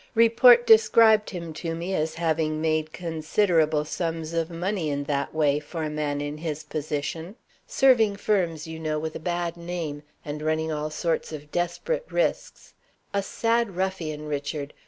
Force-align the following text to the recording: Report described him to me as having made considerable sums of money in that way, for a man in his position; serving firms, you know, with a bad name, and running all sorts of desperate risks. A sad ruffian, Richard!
Report 0.15 0.65
described 0.65 1.29
him 1.29 1.53
to 1.53 1.75
me 1.75 1.93
as 1.93 2.15
having 2.15 2.59
made 2.59 2.91
considerable 2.91 3.85
sums 3.85 4.33
of 4.33 4.49
money 4.49 4.89
in 4.89 5.03
that 5.03 5.31
way, 5.31 5.59
for 5.59 5.83
a 5.83 5.91
man 5.91 6.19
in 6.21 6.39
his 6.39 6.63
position; 6.63 7.35
serving 7.67 8.15
firms, 8.15 8.65
you 8.65 8.79
know, 8.79 8.97
with 8.97 9.15
a 9.15 9.19
bad 9.19 9.55
name, 9.55 10.01
and 10.25 10.41
running 10.41 10.71
all 10.71 10.89
sorts 10.89 11.31
of 11.31 11.51
desperate 11.51 12.07
risks. 12.09 12.73
A 13.13 13.21
sad 13.21 13.75
ruffian, 13.75 14.25
Richard! 14.25 14.73